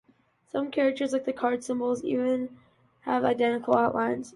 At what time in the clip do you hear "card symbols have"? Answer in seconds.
1.31-2.09